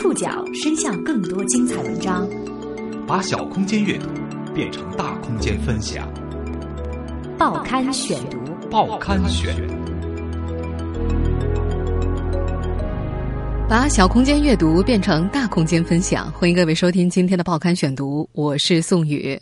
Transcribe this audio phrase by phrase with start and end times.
[0.00, 2.24] 触角伸向更多精彩文章，
[3.04, 4.06] 把小空间阅读
[4.54, 6.08] 变成大空间分享。
[7.36, 8.38] 报刊选读，
[8.70, 9.52] 报刊选，
[13.68, 16.30] 把小空间阅读变成大空间分享。
[16.30, 19.36] 欢迎各位收听今天的报刊选读，我是宋宇。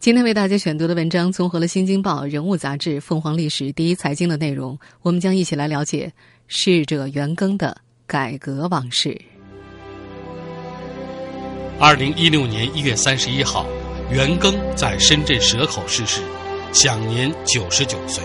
[0.00, 6.12] 今天为大家选读的文章综合了《新京报》《人物》杂志、凤凰历史、第一财经的内容，我们将一起来了解
[6.46, 7.74] 逝者袁庚的
[8.06, 9.18] 改革往事。
[11.80, 13.66] 二零一六年一月三十一号，
[14.08, 16.20] 袁庚在深圳蛇口逝世，
[16.72, 18.22] 享年九十九岁。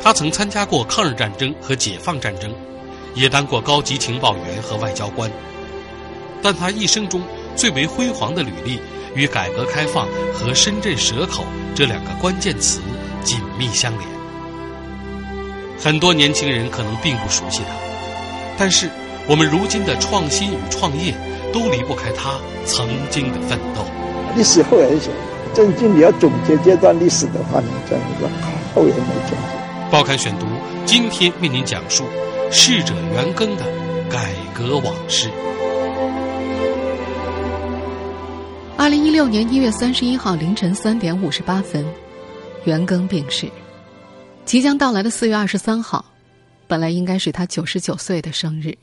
[0.00, 2.54] 他曾参加过抗日战争和解放战争，
[3.16, 5.28] 也当过高级情报员和外交官。
[6.40, 7.20] 但他一生中
[7.56, 8.78] 最为辉煌的履历，
[9.16, 11.44] 与改革开放和深圳蛇口
[11.74, 12.80] 这两个关键词
[13.24, 14.08] 紧密相连。
[15.80, 17.74] 很多年轻人可能并不熟悉他，
[18.56, 18.88] 但是
[19.26, 21.12] 我们如今的创新与创业。
[21.52, 23.84] 都离不开他曾经的奋斗。
[24.36, 25.10] 历史后人写，
[25.52, 28.28] 真经你要总结这段历史的话，你这样说
[28.74, 29.90] 后人没总结。
[29.90, 30.46] 报刊选读，
[30.86, 32.04] 今天为您讲述
[32.50, 33.64] 逝者袁庚的
[34.08, 35.28] 改革往事。
[38.76, 41.84] 二零一六年一月三十一号凌晨三点五十八分，
[42.64, 43.48] 袁庚病逝。
[44.46, 46.04] 即将到来的四月二十三号，
[46.66, 48.76] 本来应该是他九十九岁的生日。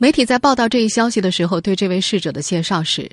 [0.00, 3.10] 媒体在报道这一消息的时候，对这位逝者的介绍是：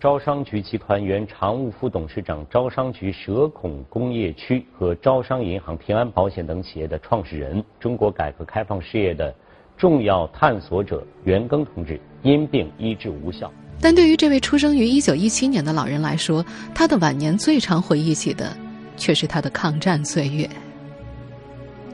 [0.00, 9.32] 招商局集团原常务副董事长、招商局蛇孔工业区和招商银行、平安保险等企业的创始人，中国改革开放事业的
[9.76, 13.48] 重要探索者袁庚同志因病医治无效。
[13.80, 16.44] 但对于这位出生于一九一七年的老人来说，
[16.74, 18.56] 他的晚年最常回忆起的，
[18.96, 20.50] 却是他的抗战岁月。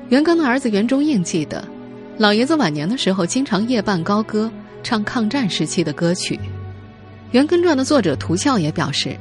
[0.08, 1.62] 袁庚的儿子袁中应记得。
[2.16, 4.48] 老爷子晚年的时候，经常夜半高歌，
[4.84, 6.36] 唱抗战时期的歌曲。
[7.32, 9.16] 《袁庚传》的作者涂俏也表示，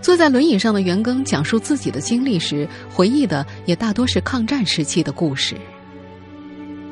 [0.00, 5.54] 坐在轮椅上的袁庚讲述自己的经历时，回忆的也大多是抗战时期的故事。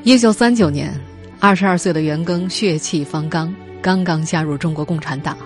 [0.02, 0.94] 一九三九年，
[1.38, 5.38] 二十二岁的袁庚血气方刚，刚刚加入中国共产党。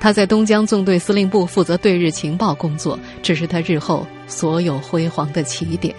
[0.00, 5.94] 他在东江纵队司令部负责对日情报工作，这是他日后所有辉煌的起点。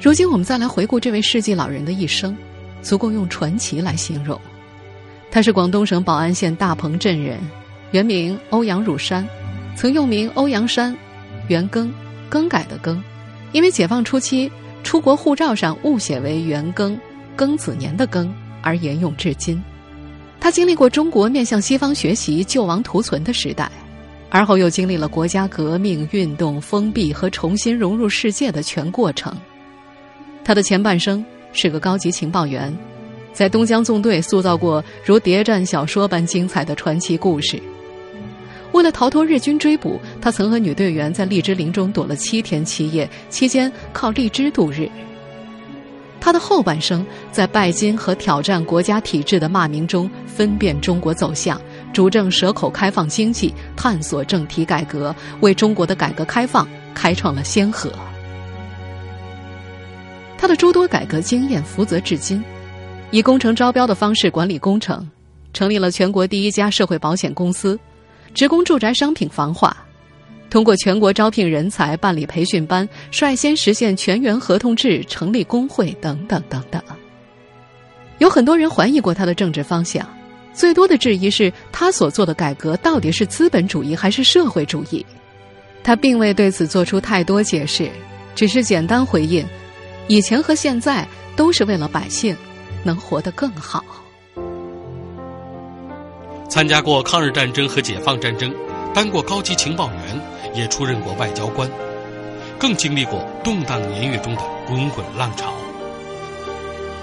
[0.00, 2.36] 如今我们再来回顾这位世纪老人的一生，
[2.82, 4.40] 足够用传奇来形容。
[5.28, 7.38] 他是广东省宝安县大鹏镇人，
[7.90, 9.26] 原名欧阳汝山，
[9.74, 10.96] 曾用名欧阳山，
[11.48, 11.90] 元庚，
[12.28, 12.96] 更改的庚，
[13.50, 14.50] 因为解放初期
[14.84, 16.96] 出国护照上误写为元庚，
[17.36, 18.30] 庚子年的庚
[18.62, 19.60] 而沿用至今。
[20.38, 23.68] 他经历过中国面向西方学习、救亡图存的时代，
[24.30, 29.36] 而后又经历了国家革命运动、封闭和重新融入世界的全过程。
[30.48, 31.22] 他的前半生
[31.52, 32.74] 是个高级情报员，
[33.34, 37.62] 在东江纵队塑造过如谍战小说般精彩的传奇故事。
[38.72, 44.88] 为了逃脱日军追捕，他曾和女队员在荔枝林中躲了七天七夜，期间靠荔枝度日。
[46.18, 51.60] 他的后半生在拜金和挑战国家体制的骂名中分辨中国走向，
[51.92, 57.92] 主政蛇口开放经济，探索政体改革，为中国的改革开放开创了先河。
[60.38, 62.42] 他的诸多改革经验福泽至今，
[63.10, 65.06] 以工程招标的方式管理工程，
[65.52, 67.78] 成立了全国第一家社会保险公司，
[68.32, 69.76] 职工住宅商品房化，
[70.48, 76.80] 通过全国招聘人才、办理培训班，率先实现全员合同制，成立工会等等等等。
[78.18, 80.08] 有很多人怀疑过他的政治方向，
[80.52, 85.04] 最多的质疑是他所做的改革到底是资本主义还是社会主义。
[85.82, 87.90] 他并未对此做出太多解释，
[88.34, 89.44] 只是简单回应。
[90.08, 92.34] 以前和现在都是为了百姓
[92.82, 93.84] 能活得更好。
[96.48, 98.52] 参加过抗日战争和解放战争，
[98.94, 100.20] 当过高级情报员，
[100.54, 101.70] 也出任过外交官，
[102.58, 105.52] 更经历过动荡年月中的滚滚浪潮。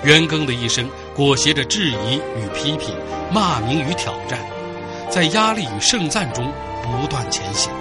[0.04, 2.96] 袁庚的一生裹挟着质疑与批评、
[3.32, 4.40] 骂名与挑战，
[5.12, 6.52] 在压力与盛赞中
[6.82, 7.72] 不断前行。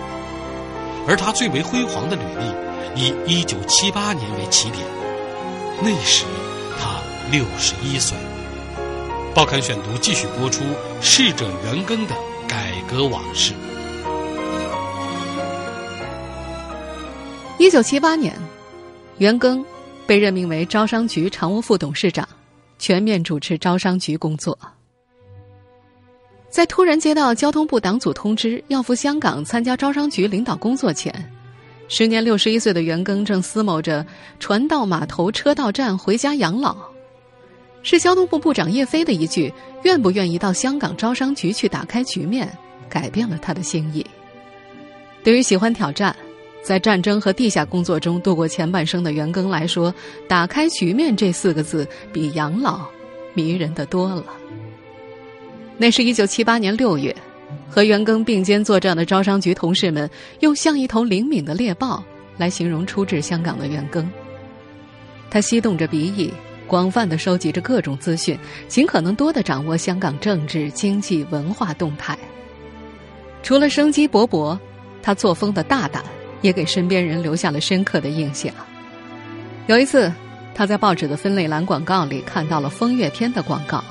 [1.09, 4.85] 而他最为辉煌的履历，以一九七八年为起点。
[5.83, 6.25] 那时，
[6.79, 7.01] 他
[7.31, 8.17] 六十一岁。
[9.35, 10.63] 报刊选读继续播出
[11.01, 12.15] 逝者袁庚的
[12.49, 13.53] 改革往事。
[17.59, 18.35] 一九七八年，
[19.19, 19.65] 袁庚
[20.07, 22.27] 被任命为招商局常务副董事长，
[22.79, 24.57] 全面主持招商局工作。
[26.49, 31.13] 在突然接到交通部党组通知要赴香港参加招商局领导工作前。
[31.89, 34.05] 时年六十一岁的袁庚正思谋着
[34.41, 36.77] 船到码头、车到站回家养老。
[37.83, 39.53] 是交通部部长叶飞的一句
[39.85, 42.51] “愿不愿意到香港招商局去打开局面”，
[42.89, 44.05] 改变了他的心意。
[45.23, 46.17] 对于喜欢挑战，
[46.63, 49.95] 在战争和地下工作中度过前半生的袁庚来说
[50.27, 52.87] ，“打开局面”这四个字比养老
[53.35, 54.25] 迷人的多了。
[55.77, 57.15] 那是一九七八年六月，
[57.69, 60.09] 和袁庚并肩作战的招商局同事们，
[60.41, 62.03] 用“像一头灵敏的猎豹”
[62.37, 64.05] 来形容初至香港的袁庚。
[65.31, 66.33] 他吸动着鼻翼。
[66.67, 72.19] 广泛的收集着各种资讯，尽可能多的掌握香港政治、经济、文化动态。
[73.43, 74.59] 除了生机勃勃，
[75.03, 76.03] 他作风的大胆
[76.41, 78.51] 也给身边人留下了深刻的印象。
[79.67, 80.11] 有一次，
[80.55, 83.85] 他在报纸的分类栏广告里看到了风月片的广告，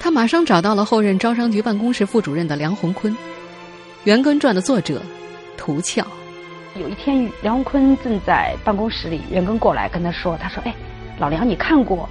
[0.00, 3.12] 他马上找到了后任招商局办公室副主任的梁鸿坤，
[4.04, 5.02] 《袁庚传》的作者
[5.58, 6.02] 涂俏。
[6.74, 10.74] 有一天，梁鸿坤正在办公室里，袁庚过来跟他说：“他说，哎。”
[11.20, 12.08] 老梁，你看过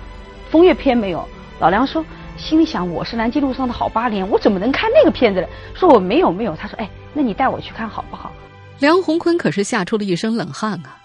[0.52, 1.28] 《风月片》没有？
[1.60, 2.06] 老梁说，
[2.38, 5.48] 心里想我是南京路上的好八连，我怎么能看那个片子呢？
[5.74, 6.56] 说我没有没有。
[6.56, 8.32] 他说，哎，那你带我去看好不好？
[8.78, 10.96] 梁鸿坤可是吓出了一身冷汗啊，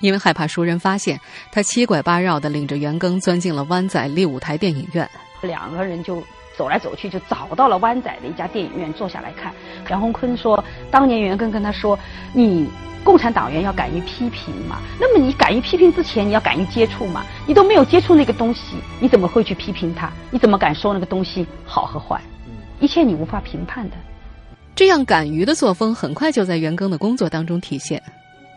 [0.00, 1.18] 因为害怕熟人发现，
[1.50, 5.08] 他七拐八绕的领着袁庚钻进了湾仔立舞台电影院。
[5.42, 6.22] 两个人就
[6.56, 9.52] 走来走去，就找到了湾仔的一家电影院坐下来看。
[9.88, 11.98] 梁鸿坤说，当年袁庚跟他说，
[12.32, 12.68] 你。
[13.04, 14.80] 共产党员要敢于批评嘛？
[14.98, 17.24] 那么你敢于批评之前，你要敢于接触嘛？
[17.46, 20.12] 你都没有接触那个东西，你怎么会去批评它？
[20.28, 22.20] 你怎么敢说那个东西好和坏？
[22.80, 23.96] 一切你无法评判的。
[24.74, 28.02] 这样敢于的作风，很快就在袁庚的工作当中体现。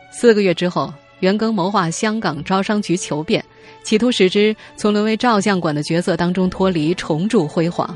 [0.10, 3.44] 四个月之后，袁庚谋划香港招商局求变，
[3.84, 7.96] 企图使之从沦为照相馆的角色当中脱离，重铸辉煌。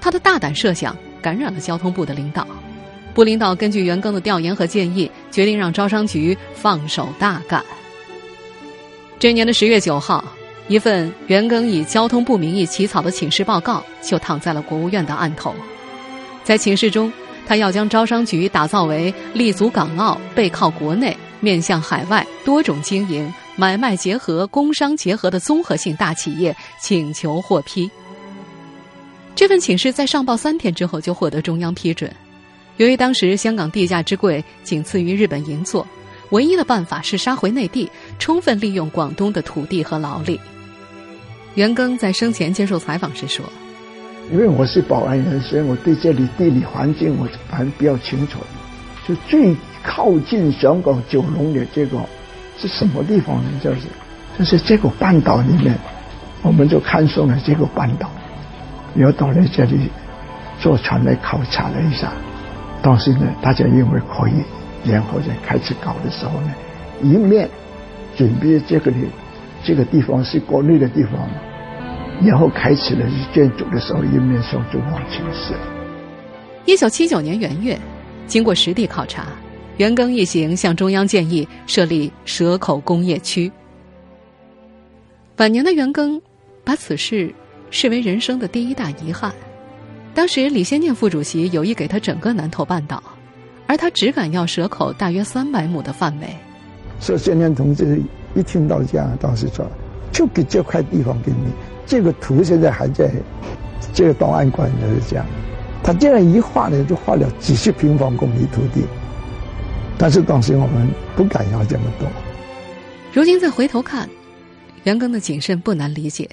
[0.00, 2.46] 他的大胆设想感染了交通部的领导。
[3.14, 7.64] 部领导根据袁庚的调研和建议，决定让招商局放手大干。
[9.18, 10.24] 这年的十月九号，
[10.68, 15.52] 一份袁庚以交通部名义起草的请示报告就躺在了国务院的案头。
[16.44, 17.12] 在请示中，
[17.44, 27.90] 他要将招商局打造为立足港澳、背靠国内、面向海外、多种经营、买卖结合、工商结合的综合性大企业，请求获批。
[29.34, 32.12] 这份请示在上报三天之后就获得中央批准。
[32.76, 35.86] 由于当时香港地价之贵，仅次于日本银座，
[36.30, 40.40] 唯一的办法是杀回内地，充分利用广东的土地和劳力。
[41.54, 43.44] 袁庚在生前接受采访时说
[44.30, 48.38] ：“因为我是保安人所以我对这里地理环境我还比较清楚。
[49.08, 51.98] 就最靠近香港九龙的这个
[52.58, 53.50] 是什么地方呢？
[53.64, 53.78] 就是
[54.38, 55.74] 就是这个半岛里面，
[56.42, 58.10] 我们就看上了这个半岛，
[58.96, 59.88] 又到了这里
[60.60, 62.12] 坐船来考察了一下。”
[62.82, 64.44] 当时呢，大家认为可以，
[64.84, 66.54] 然后在开始搞的时候呢，
[67.02, 67.48] 一面
[68.14, 68.96] 准备这个的
[69.64, 71.12] 这个地方是国内的地方，
[72.22, 75.54] 然后开始了建筑的时候，一面向中央请示。
[76.66, 77.76] 一九七九年元月，
[78.28, 79.26] 经过实地考察，
[79.78, 83.50] 袁庚一行向中央建议设立蛇口工业区。
[85.38, 86.20] 晚年的袁庚
[86.62, 87.34] 把此事
[87.70, 89.32] 视为人生的第一大遗憾。
[90.14, 93.02] 当时李先念副主席有意给他整个南头半岛，
[93.66, 96.26] 而他只敢要蛇口大约三百亩的范围。
[97.00, 98.02] 说先念同志
[98.34, 99.66] 一听到这样，当时说
[100.12, 101.50] 就给这块地方给你，
[101.86, 103.10] 这个图现在还在
[103.94, 105.24] 这个档案馆里是这样。
[105.88, 108.84] 他这样一画呢，就画了几十平方公里土地，
[109.96, 112.06] 但是当时我们不敢要这么多。
[113.10, 114.06] 如今再回头看，
[114.84, 116.28] 袁庚的谨慎不难理解。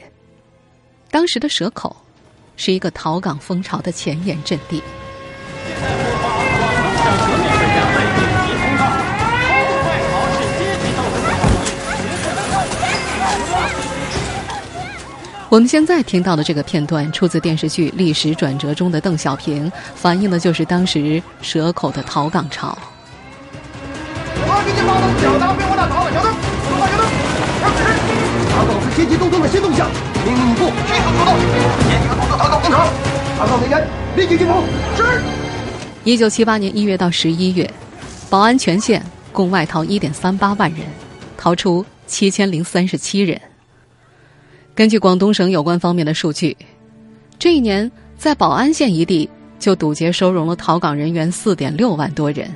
[1.09, 1.95] 当时的蛇口。
[2.57, 4.81] 是一个逃港风潮的前沿阵地。
[15.47, 22.77] 我们现在听到的这个片段出自电视剧《历史转折中的邓小平》，反映的就是当时蛇口的逃港潮。
[24.37, 26.33] 我给你报道小灯，别往那逃了，小灯，
[26.67, 27.05] 收到小灯，
[27.61, 27.89] 要指示。
[28.49, 29.87] 查找是先机东东的新动向，
[30.25, 31.37] 命令部迅速出动，
[31.89, 32.87] 严禁同志逃港工厂，
[33.37, 33.87] 查找人员
[34.17, 34.63] 立即进攻。
[34.97, 35.21] 是。
[36.03, 37.69] 一九七八年一月到十一月，
[38.29, 40.81] 宝安全县共外逃一点三八万人，
[41.37, 43.39] 逃出七千零三十七人。
[44.75, 46.55] 根据广东省有关方面的数据，
[47.39, 52.53] 这一年在宝安县一地就堵截收容了逃港人员四点六万多人。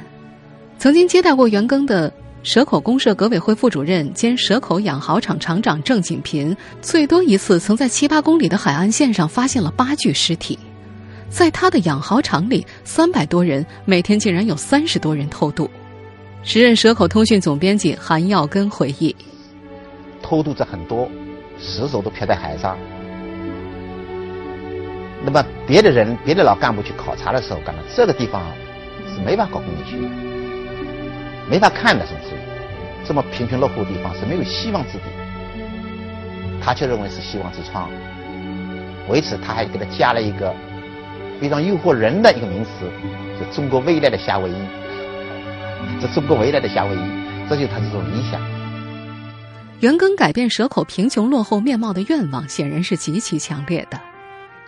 [0.77, 2.11] 曾经接待过袁庚的
[2.43, 10.59] 蛇口公社革委会副主任兼蛇口养蚝厂厂长郑锦平，最多一次曾在七八公里的海岸线上发现了八具尸体。
[11.29, 15.69] 在他的养蚝厂里，三百多人每天竟然有三十多人偷渡。
[16.43, 19.15] 时任蛇口通讯总编辑韩耀根回忆：
[20.21, 21.09] 偷渡者很多。
[21.61, 22.77] 尸首都漂在海上，
[25.23, 28.41] 那么别的人、别的老干部去考察的时候，感到这个地方
[29.13, 30.07] 是没法搞工业区的，
[31.49, 32.35] 没法看的，甚至
[33.05, 35.03] 这么贫穷落后的地方是没有希望之地。
[36.61, 37.89] 他却认为是希望之窗，
[39.07, 40.53] 为此他还给他加了一个
[41.39, 42.69] 非常诱惑人的一个名词，
[43.39, 44.55] 就中国未来的夏威夷。
[46.01, 46.99] 这中国未来的夏威夷，
[47.49, 48.58] 这就是他这种理想。
[49.79, 53.99] 袁庚改变蛇口贫穷落后面貌的愿望显然是极其强烈的。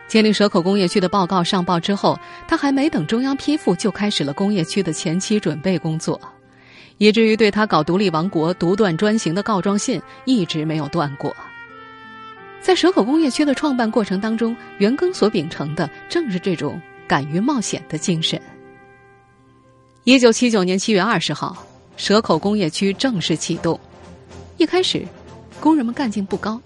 [0.08, 6.20] 建立蛇口工业区的报告上报之后，他还没等中央批复，就开始了工业区的前期准备工作，
[6.98, 11.36] 以至于对他搞独立王国、独断专行的告状信一直没有断过。
[12.62, 18.42] 在蛇口工业区的创办过程当中，袁庚所秉承的正是这种敢于冒险的精神。
[20.06, 21.66] 一九七九年七月二十号，
[21.98, 23.78] 蛇口工业区正式启动。
[24.62, 25.04] 一开始，
[25.60, 26.62] 工人们干劲不高，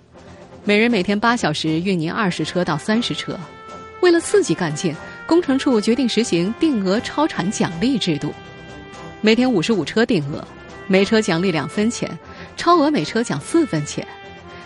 [0.65, 3.39] 每人每天八小时运泥二十车到三十车。
[4.01, 4.93] 为了刺激干劲，
[5.25, 8.33] 工程处决定实行定额超产奖励制度，
[9.21, 10.45] 每天五十五车定额，
[10.87, 12.19] 每车奖励两分钱，
[12.57, 14.05] 超额每车奖四分钱。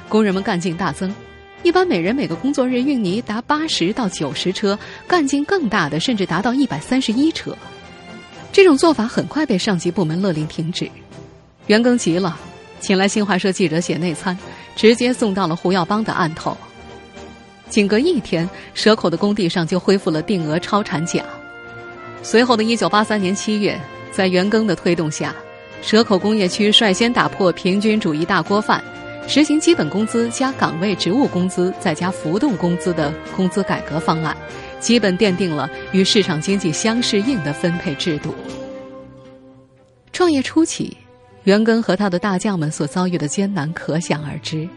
[0.08, 1.14] 工人们干劲大增，
[1.62, 7.56] 一般每人每个工作日运泥达八十到九十车，干劲更大的甚至达到一百三十一车。
[8.52, 10.90] 这种做法很快被上级部门勒令停止。
[11.68, 12.36] 袁庚急了。
[12.80, 14.38] 请来新华社记者写内参，
[14.76, 16.56] 直接送到了胡耀邦的案头。
[17.70, 21.24] 仅隔一天，蛇口的工地上就恢复了定额超产奖。
[22.24, 23.80] 随后的一九八三年七月，
[24.12, 25.36] 在袁庚的推动下，
[25.82, 28.84] 蛇口工业区率先打破平均主义大锅饭，
[29.28, 34.36] 实行基本工资加岗位职务工资再加浮动工资的工资改革方案，
[34.80, 38.34] 基本奠定了与市场经济相适应的分配制度。
[40.12, 40.98] 创业初期。
[41.46, 44.68] 袁庚和他的大将们所遭遇的艰难可想而知。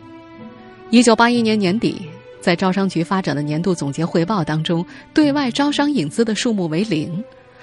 [0.91, 2.07] 一九八一年年底，
[2.41, 7.23] 在招商局发展的年度总结汇报当中，对外招商引资的数目为零，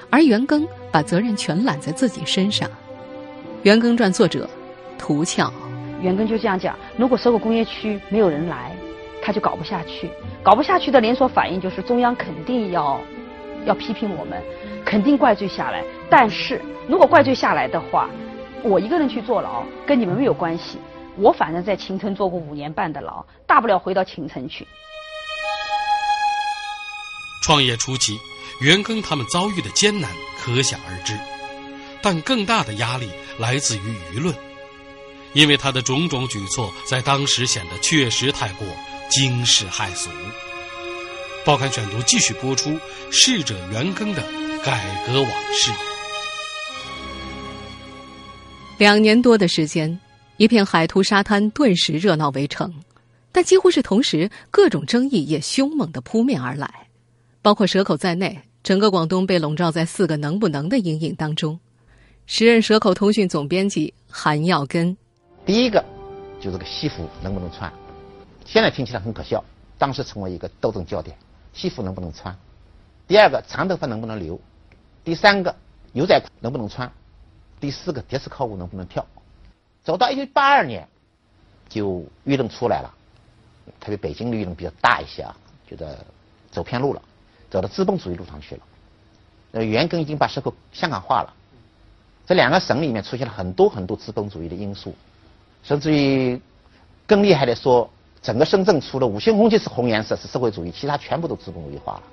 [0.09, 2.67] 而袁庚把责任全揽在自己身上。
[3.63, 4.49] 《袁庚传》作者
[4.97, 5.51] 涂俏，
[6.01, 8.71] 袁庚就这样讲：如果蛇口工业区没有人来，
[9.21, 10.09] 他就搞不下去。
[10.43, 12.99] 搞不下去的连锁反应就是中央肯定要
[13.65, 14.41] 要批评我们，
[14.83, 15.83] 肯定怪罪下来。
[16.09, 18.09] 但是如果怪罪下来的话，
[18.63, 20.77] 我一个人去坐牢，跟你们没有关系。
[21.17, 24.67] 我反正在秦城坐过五年半的牢，大不了回到秦城去。
[27.41, 28.19] 创业初期，
[28.61, 31.17] 袁庚他们遭遇的艰难可想而知，
[32.01, 34.35] 但更大的压力来自于舆论，
[35.33, 38.67] 因为他的种种举措在当时显得确实太过
[39.09, 40.09] 惊世骇俗。
[41.45, 42.77] 报刊选读继续播出
[43.09, 44.21] 逝者袁庚的
[44.63, 45.71] 改革往事。
[48.79, 49.99] 两年多的时间，
[50.37, 52.73] 一片海图沙滩顿时热闹围城，
[53.29, 56.87] 但几乎是同时，各种争议也凶猛的扑面而来，
[57.41, 61.59] 包括蛇口在内，整个广东被笼罩在四个“能不能”的阴影当中。
[62.25, 64.95] 时任蛇口通讯总编辑韩耀根，
[65.45, 65.83] 第一个
[66.39, 67.69] 就是个西服能不能穿，
[68.45, 69.43] 现在听起来很可笑，
[69.77, 71.17] 当时成为一个斗争焦点：
[71.51, 72.33] 西服能不能穿？
[73.09, 74.39] 第二个长头发能不能留？
[75.03, 75.53] 第三个
[75.91, 76.89] 牛仔裤能不能穿？
[77.59, 79.05] 第四个，迪斯科舞能不能跳？
[79.83, 80.87] 走到一九八二年，
[81.67, 82.93] 就舆论出来了，
[83.79, 85.35] 特别北京的舆论比较大一些啊，
[85.67, 85.97] 觉得
[86.51, 87.01] 走偏路了，
[87.49, 88.61] 走到资本主义路上去了。
[89.51, 91.33] 那，袁庚已经把社会香港化了，
[92.27, 94.93] 这两个省里面出现了很多很多资本主义的因素，
[95.63, 96.39] 甚至于
[97.07, 97.89] 更厉害的说，
[98.21, 102.03] 整个深圳除了五星红旗是红颜色是社会主义，其他全部都资本主义化了。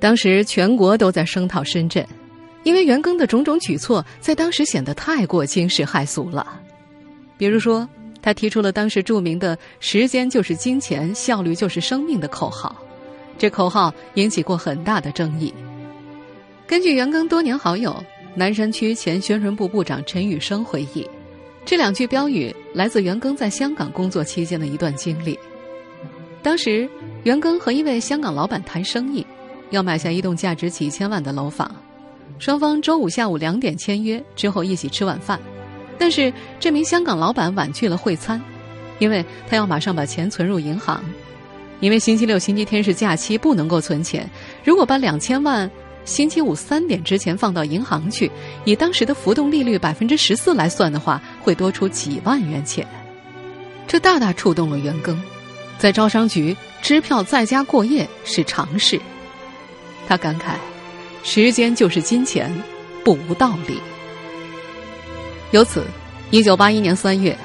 [0.00, 2.04] 当时全国都在声讨深圳。
[2.64, 6.60] 因为袁庚的种种举措在当时显得太过惊世骇俗了，
[7.36, 7.88] 比如说，
[8.20, 12.76] 他提出了当时著名的“时间就是金钱，效率就是生命”的口号，
[13.36, 15.52] 这口号引起过很大的争议。
[16.66, 18.02] 根据袁庚多年好友、
[18.36, 21.04] 南山区前宣传部部长陈宇生回忆，
[21.64, 25.36] 这两句标语来自袁庚在香港工作期间的一段经历。
[26.42, 26.88] 当时，
[27.24, 29.26] 袁庚和一位香港老板谈生意，
[29.70, 31.74] 要买下一栋价值几千万的楼房。
[32.42, 35.38] 双方周五下午两点签约之后一起吃晚饭，
[35.96, 38.42] 但是这名香港老板婉拒了会餐，
[38.98, 41.00] 因为他要马上把钱存入银行，
[41.78, 44.28] 因为星期六、星期天是假期，不能够存钱。
[44.64, 45.70] 如果把两千万
[46.04, 48.28] 星期五三点之前放到银行去，
[48.64, 52.84] 以当时的浮动利率百分之十四来算的话，会多出几万元钱。
[53.86, 55.16] 这大大触动了袁庚，
[55.78, 59.00] 在招商局支票在家过夜是常事，
[60.08, 60.56] 他感慨。
[61.22, 62.52] 时间就是金钱，
[63.04, 63.80] 不无道理。
[65.52, 65.86] 由此，
[66.30, 67.36] 一九八一年三月，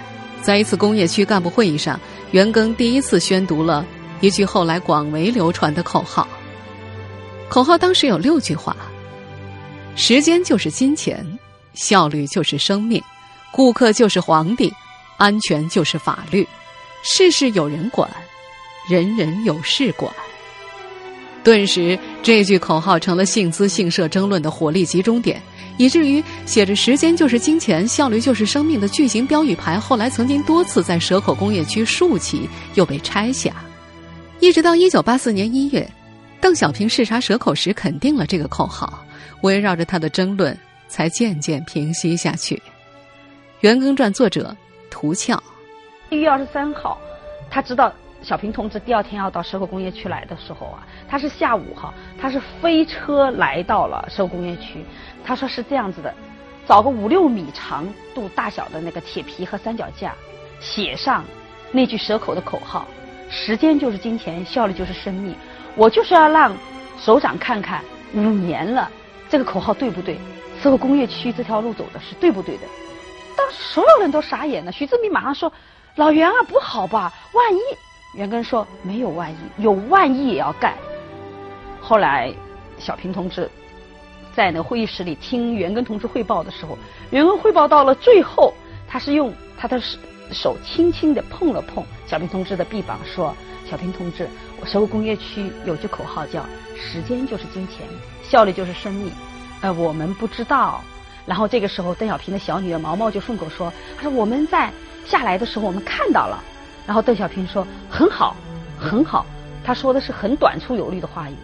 [0.42, 2.00] 在一次工业区干部会议上，
[2.32, 3.86] 袁庚第一次宣读了
[4.22, 6.28] 一句后来广为流传的口号
[7.50, 8.76] ：“口号当时有六句话：
[9.96, 11.26] 时间就是金钱，
[11.74, 13.02] 效率就是生命，
[13.52, 14.74] 顾客就是皇帝，
[15.18, 16.48] 安全就是法律，
[17.04, 18.10] 事事有人管，
[18.90, 20.12] 人人有事管。
[21.48, 25.42] 顿时，这句口号成了姓资姓社争论的火力集中点，
[25.78, 33.56] 以至于写着“时间就是金钱，效率就是生命”的巨型标语牌，后来曾经多次在蛇口工业区竖起，又被拆下。
[34.42, 35.90] 一直到一九八四年一月，
[36.42, 39.02] 邓小平视察蛇口时肯定了这个口号，
[39.42, 40.54] 围绕着他的争论
[40.90, 42.56] 才渐渐平息下去。
[43.62, 44.54] 《袁庚传》作者
[44.90, 45.42] 涂俏，
[46.10, 47.00] 一月二十三号，
[47.50, 47.90] 他知道。
[48.28, 54.84] 小平同志第二天要到蛇口工业区来的时候啊，他是下午哈，他是飞车来到了蛇口工业区。
[55.24, 56.14] 他说是这样子的，
[56.68, 60.14] 找个五六米长度大小的那个铁皮和三脚架，
[60.60, 61.24] 写上
[61.72, 62.86] 那句蛇口的口号：
[63.30, 65.34] 时间就是金钱，效率就是生命。
[65.74, 66.54] 我就是要让
[67.00, 67.82] 首长看看
[68.14, 68.92] 五年了，
[69.30, 70.20] 这个口号对不对？
[70.62, 72.64] 蛇口工业区这条路走的是对不对的？
[73.38, 74.70] 当时所有人都傻眼了。
[74.70, 75.50] 徐志明马上说
[75.96, 77.14] ：“老袁啊，不好吧？
[77.32, 77.60] 万一……”
[78.14, 80.74] 袁庚说：“没有万一，有万一也要干。”
[81.80, 82.34] 后来，
[82.80, 83.50] 小平同志
[84.36, 86.78] 在那会议室里听袁庚同志汇报的时候，
[87.12, 88.54] 袁庚汇报到了最后，
[88.88, 89.80] 他是用他的
[90.32, 93.36] 手轻轻的碰了碰小平同志的臂膀，说
[93.70, 94.28] ：“小平同志，
[94.60, 96.44] 我蛇口工业区有句口号叫
[96.76, 97.86] ‘时间就是金钱，
[98.24, 99.12] 效率就是生命’，
[99.62, 100.82] 呃，我们不知道。”
[101.26, 104.72] 然后这个时候，邓小平的小女儿毛毛就顺口说：“他说我们在
[105.06, 106.44] 下来的时候，我们看到了。”
[106.88, 108.36] 然后邓小平说：“很好，
[108.80, 109.26] 很好。”
[109.64, 111.36] 他说的是很短促有力的话语。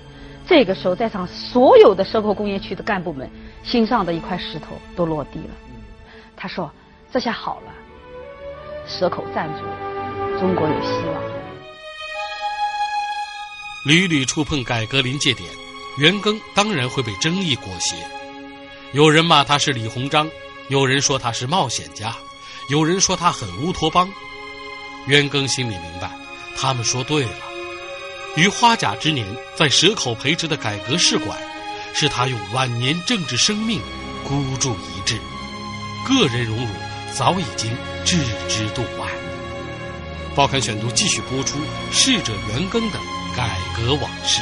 [0.48, 3.30] 这个时候，在场所有的蛇口工业区的干部们
[3.64, 5.50] 心上的一块石头都落地了。
[6.36, 6.72] 他说
[7.12, 7.72] ：“这下好了，
[8.88, 11.22] 蛇口站住，中国有希望。”
[13.86, 15.50] 屡屡触碰改革临界点，
[15.98, 17.98] 袁庚当然会被争议裹挟。
[18.94, 20.30] 有人骂他是李鸿章，
[20.70, 22.16] 有人说他是冒险家，
[22.70, 24.10] 有人说他很乌托邦。
[25.06, 26.10] 袁庚心里明白，
[26.56, 27.32] 他们说对了。
[28.36, 31.38] 于花甲之年在蛇口培植的改革试管，
[31.94, 33.82] 是他用晚年政治生命
[34.24, 35.20] 孤注一掷，
[36.08, 36.68] 个人荣辱
[37.14, 37.70] 早已经
[38.06, 39.08] 置之度外。
[40.36, 41.60] 报刊选读继续播出
[41.92, 42.98] 逝者袁庚的
[43.36, 44.42] 改革往事。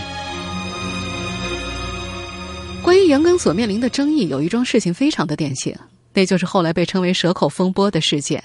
[2.81, 5.75] 关于袁庚所面临的争议，有一桩事情非常的典型，
[6.13, 8.41] 那就是后来被称为“蛇口风波”的事件。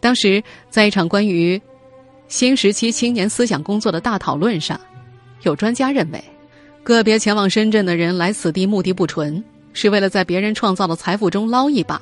[0.00, 1.60] 当时，在一场关于
[2.28, 4.78] 新时期青年思想工作的大讨论上，
[5.42, 6.22] 有专家认为，
[6.82, 12.00] 个别前往深圳的人来此地目的不纯，是为了在别人创造的财富中捞一把。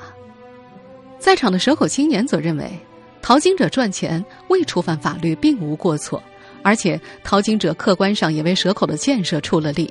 [1.18, 2.70] 在场的蛇口青年则认为，
[3.22, 6.22] 淘金者赚钱未触犯法律，并无过错，
[6.62, 9.90] 而且淘金者客观上也为蛇口的建设出了力。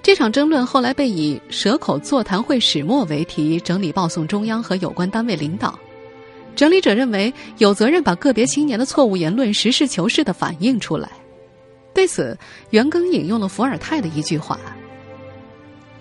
[0.00, 5.76] 这场争论后来被以“蛇口座谈会始末”为题整理报送中央和有关单位领导。
[6.58, 11.08] 整理者认为有责任把个别青年的错误言论实事求是的反映出来。
[11.94, 12.36] 对此，
[12.70, 14.58] 袁庚引用了伏尔泰的一句话：“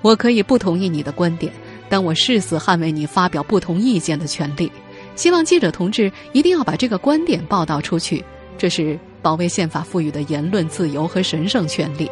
[0.01, 1.53] 我可以不同意你的观点，
[1.87, 4.71] 但我誓死捍卫你发表不同意见的权利。
[5.15, 8.25] 希望记者同志一定要把这个观点报道出去，
[8.57, 12.09] 这是保卫宪法赋予的言论自由和神圣权利。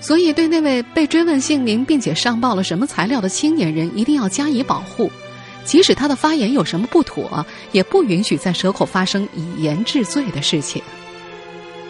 [0.00, 5.10] 所以，对那位被追问姓名并且上报了什么材料的青年人，一定要加以保护。”
[5.64, 10.82] 即使他的发言有什么不妥，也不允许在蛇口发生以言治罪的事情。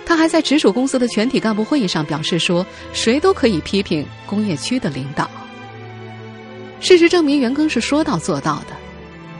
[0.05, 5.31] 他还在直属公司的全体干部会议上表示说：“谁都可以批评工业区的领导。”
[6.81, 8.77] 事实证明，袁庚是说到做到的。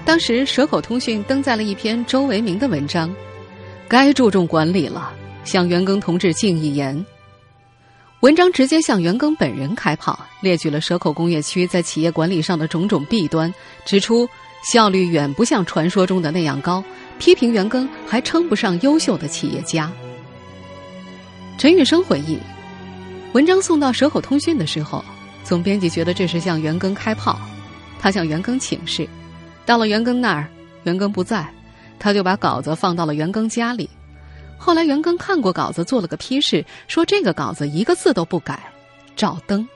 [0.05, 3.13] 当时，蛇口通讯登载了一篇周维明的文章
[3.89, 5.13] ：“该注重管理了，
[5.45, 7.05] 向袁庚同志敬一言。”
[8.21, 13.53] 文章直接向袁庚本人开炮，列举了蛇口工业区在企业管理上的种种弊端，
[13.87, 14.29] 指出
[14.71, 16.85] 效率远不像传说中的那样高，
[17.19, 19.91] 批评袁庚还称不上优秀的企业家。
[21.57, 22.39] 陈玉生回忆，
[23.33, 25.03] 文章送到蛇口通讯的时候，
[25.43, 27.41] 总编辑觉得这是向袁庚开炮，
[27.99, 29.09] 他向袁庚请示，
[29.65, 30.47] 到了袁庚那儿，
[30.83, 31.49] 袁庚不在，
[31.99, 33.89] 他就把稿子放到了袁庚家里。
[34.63, 38.63] 后来袁庚看过稿子，做了个批示，说这个稿子一个字都不改，
[39.17, 39.67] 照登。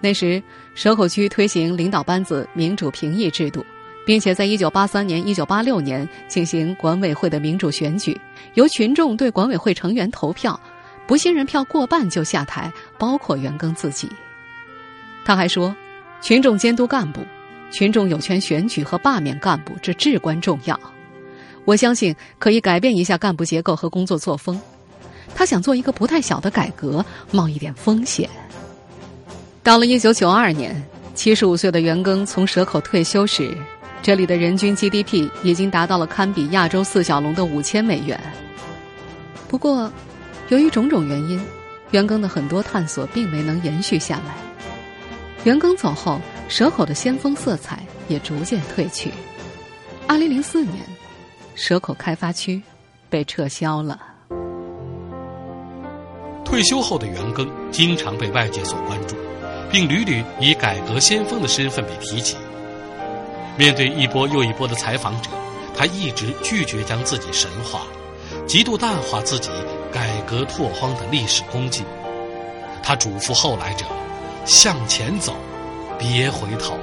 [0.00, 0.42] 那时
[0.74, 3.64] 蛇口区推行领导班子民主评议制度，
[4.04, 8.20] 并且在一九八三年、一九八六年进行管委会的民主选举，
[8.54, 10.58] 由群众对管委会成员投票，
[11.06, 14.10] 不信任票过半就下台，包括袁庚自己。
[15.24, 15.74] 他还说，
[16.20, 17.24] 群众监督干部，
[17.70, 20.78] 群众有权选举和罢免干部，这至关重要。
[21.68, 24.58] 我相信可以改变一下干部结构和工作作风。
[25.34, 28.26] 他想做一个不太小的改革，冒一点风险。
[29.62, 30.82] 到了一九九二年，
[31.14, 33.54] 七十五岁的袁庚从蛇口退休时，
[34.00, 38.18] 这里的人均 GDP 已经达到了堪比亚洲四小龙的五千美元。
[39.46, 39.92] 不过，
[40.48, 41.38] 由于种种原因，
[41.90, 44.34] 袁庚的很多探索并没能延续下来。
[45.44, 49.12] 袁庚走后，蛇口的先锋色彩也逐渐褪去。
[50.06, 50.76] 二零零四年，
[51.58, 52.62] 蛇口开发区
[53.10, 53.98] 被撤销了。
[56.44, 59.16] 退休后的袁庚经常被外界所关注。
[59.70, 62.38] 并屡屡以改革先锋的身份被提起。
[63.58, 65.30] 面对一波又一波的采访者，
[65.76, 67.82] 他一直拒绝将自己神化，
[68.46, 69.50] 极度淡化自己
[69.92, 71.84] 改革拓荒的历史功绩。
[72.82, 73.84] 他嘱咐后来者
[74.46, 75.34] ：“向前走，
[75.98, 76.78] 别回头。”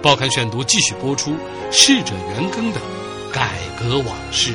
[0.00, 1.34] 报刊选读继续播出
[1.72, 2.80] 逝者袁庚的
[3.32, 4.52] 改革往事。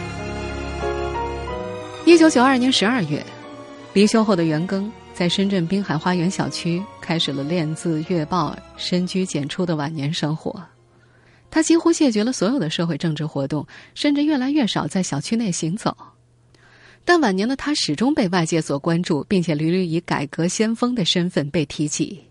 [2.05, 3.23] 一九九二年十二月，
[3.93, 4.89] 离休后的袁庚。
[5.13, 10.61] 在深圳滨海花园小区开始了练字、阅报、深居简出的晚年生活。
[11.49, 15.95] 他几乎谢绝了所有的社会政治活动，甚至越来越少在小区内行走。
[17.05, 22.25] 但晚年的他始终被外界所关注，并且屡屡以改革先锋的身份被提起。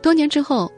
[0.00, 0.66] 多年之后，《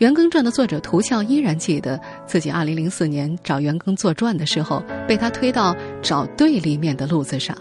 [0.00, 7.54] 袁庚传》的作者涂俏依然记得自己2004年找袁庚作传的时候，被他推到找对立面的路子上。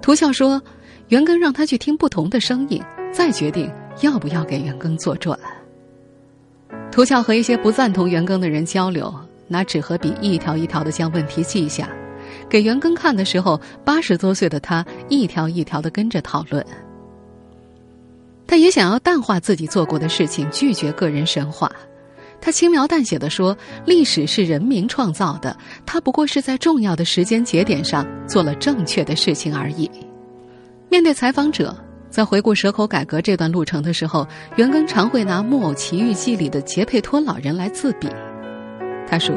[0.00, 0.62] 涂笑说
[1.10, 2.80] ：“袁庚让他去听不同的声音，
[3.12, 3.68] 再决定
[4.00, 5.36] 要不要给袁庚作传。”
[6.92, 9.12] 涂笑和一些不赞同袁庚的人交流，
[9.48, 11.88] 拿纸和笔一条一条的将问题记下，
[12.48, 16.64] 给袁庚看的时候，八十多岁的他一条一条的跟着讨论。
[18.48, 21.70] 他也想要淡化自己做过的事情，拒绝个人神话。
[22.40, 29.90] 他轻描淡写的说：“历史是人民创造的，他不过是在重要的时间节点上做了正确的事情而已。”
[30.88, 31.76] 面对采访者，
[32.08, 38.08] 在回顾蛇口改革这段路程的时候，袁庚常会拿《木偶奇遇记》里的杰佩托老人来自比。
[39.06, 39.36] 他说：“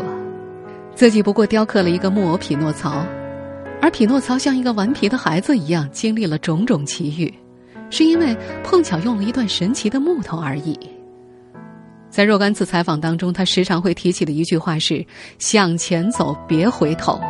[0.96, 3.06] 自己不过雕刻了一个木偶匹诺曹，
[3.82, 7.34] 而匹诺曹像一个顽皮的孩子一样，经历了种种奇遇，
[7.92, 10.76] 是因为碰巧用了一段神奇的木头而已。”
[12.10, 15.06] 在若干次采访当中，他时常会提起的一句话是
[15.40, 17.22] “向前走，别回头”，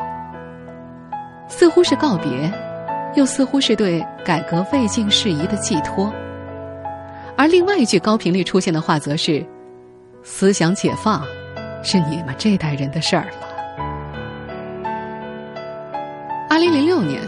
[1.48, 2.52] 似乎是告别，
[3.14, 6.12] 又似乎是对改革未尽事宜的寄托。
[7.38, 9.46] 而另外一句高频率出现的话，则是
[10.24, 11.24] “思想解放，
[11.84, 13.50] 是你们这代人的事儿了”。
[16.50, 17.22] 二零零六年，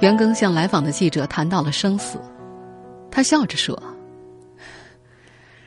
[0.00, 2.18] 袁庚向来访的记者谈到了生死，
[3.10, 3.80] 他笑着说。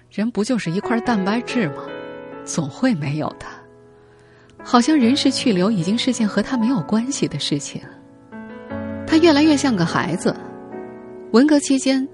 [0.10, 1.84] 人不就是一块蛋白质吗？
[2.43, 3.45] 总会没有的。
[4.63, 7.82] 好像人事去留已经是件和他没有关系的事情。
[9.08, 10.36] 他越来越像个孩子。
[11.32, 12.08] 文革期间，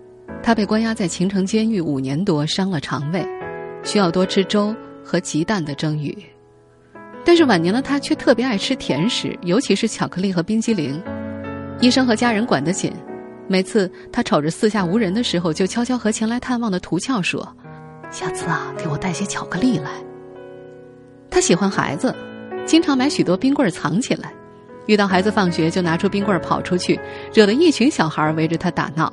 [0.44, 3.26] 他被关押在秦城监狱五年多，伤了肠胃，
[3.84, 6.16] 需要多吃粥和鸡蛋的蒸鱼。
[7.24, 11.02] 但是晚年的他却特别爱吃甜食，尤其是巧克力和冰激凌。
[11.80, 12.94] 医生和家人管得紧，
[13.48, 17.56] 每次他瞅着四下无人的时候，就悄悄和前来探望的涂俏说。
[18.12, 19.92] 下次啊，给我带些巧克力来。
[21.30, 22.16] 他喜欢孩子，
[22.66, 24.34] 经常买许多冰棍藏起来，
[24.86, 27.00] 遇到孩子放学就拿出冰棍跑出去，
[27.34, 29.12] 惹得一群小孩围着他打闹。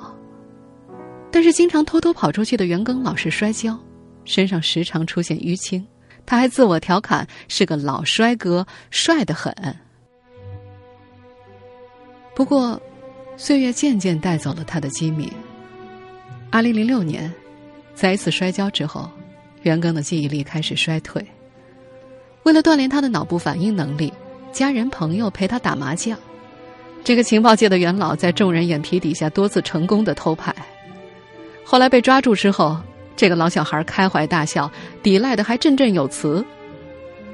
[1.30, 3.76] 但是经常偷偷跑出去的袁庚老是摔跤，
[4.24, 5.84] 身上时常出现淤青，
[6.24, 9.52] 他还自我调侃是个老帅哥，帅得很。
[12.36, 12.80] 不过，
[13.42, 15.28] 岁月渐渐带走了他的机敏。
[16.48, 17.28] 二零零六年。
[17.92, 19.10] 在一次摔跤之后，
[19.62, 21.26] 袁庚的记忆力开始衰退。
[22.44, 24.12] 为了锻炼他的脑部反应能力，
[24.52, 26.16] 家人朋友陪他打麻将。
[27.02, 30.54] 这个情报界的元老在众人眼皮底下多次成功的偷牌。
[31.64, 32.80] 后来被抓住之后，
[33.16, 34.70] 这个老小孩开怀大笑，
[35.02, 36.44] 抵赖的还振振有词：“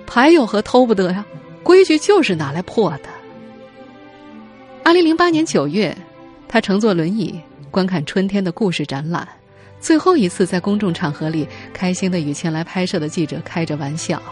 [0.08, 1.22] 牌有何偷不得呀？
[1.62, 3.10] 规矩就是拿来破的。”
[4.88, 5.94] 二零零八年九月，
[6.48, 7.38] 他乘坐轮椅
[7.70, 9.28] 观看春天的故事展览。
[9.78, 14.22] 最后一次在公众场合里，开心的与前来拍摄的记者开着玩笑。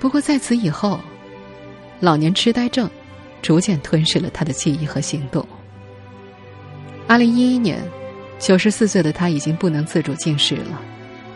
[0.00, 0.98] 不过在此以后，
[2.00, 2.90] 老年痴呆症
[3.40, 5.46] 逐渐吞噬了他的记忆和行动。
[7.06, 7.78] 二零一一年，
[8.40, 10.82] 九十四岁的他已经不能自主进食了，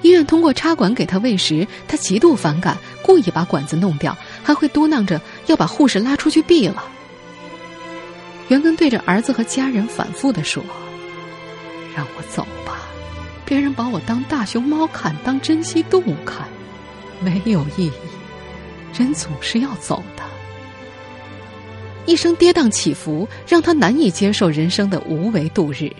[0.03, 6.85] 医院通过插管给他喂食，他极度反感，故意把管子弄掉，还会嘟囔着要把护士拉出去毙了。
[8.49, 10.65] 袁庚对着儿子和家人反复的说。
[11.95, 12.79] 让我走吧，
[13.45, 16.47] 别人把我当大熊猫看，当珍稀动物看，
[17.21, 17.93] 没有意义。
[18.97, 20.23] 人总是要走的。
[22.07, 25.93] 一生跌宕起伏，让他难以接受人生的无为度日。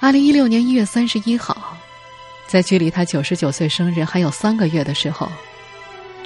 [0.00, 1.76] 二零一六年一月三十一号，
[2.48, 5.30] 在距离他九十九岁生日还有三个月的时候，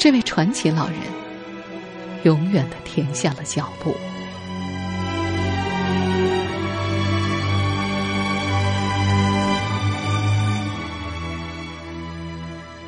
[0.00, 0.96] 这位传奇老人
[2.22, 3.94] 永远的停下了脚步。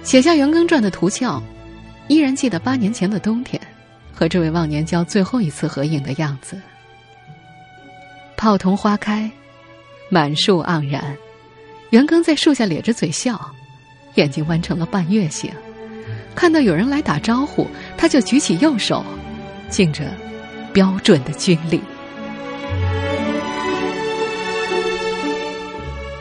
[0.03, 1.41] 写下《袁庚传》的涂翘，
[2.09, 3.61] 依然记得八年前的冬天，
[4.15, 6.59] 和这位忘年交最后一次合影的样子。
[8.39, 9.31] 泡桐花开，
[10.09, 11.15] 满树盎然，
[11.91, 13.39] 袁庚在树下咧着嘴笑，
[14.15, 15.53] 眼睛弯成了半月形。
[16.35, 17.67] 看到有人来打招呼，
[17.97, 19.05] 他就举起右手，
[19.69, 20.05] 敬着
[20.73, 21.81] 标准的军礼。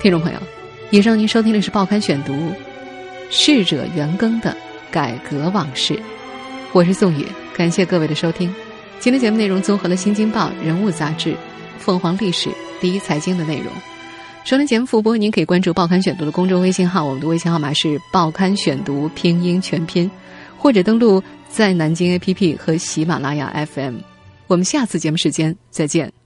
[0.01, 0.39] 听众朋友，
[0.89, 2.33] 以上您收听的是《报刊选读》。
[3.29, 4.55] 逝者袁庚的
[4.91, 5.97] 改革往事，
[6.73, 8.53] 我是宋宇，感谢各位的收听。
[8.99, 11.33] 今天节目内容综合了《新京报》人物杂志、
[11.79, 12.49] 凤凰历史、
[12.81, 13.67] 第一财经的内容。
[14.43, 20.09] 收听节目复播，您可以关注《报刊选读》的公众微信号，我们的微信号码是《报刊选读》拼音全拼，
[20.57, 23.99] 或者登录在南京 APP 和喜马拉雅 FM。
[24.47, 26.20] 我们下次节目时间再见。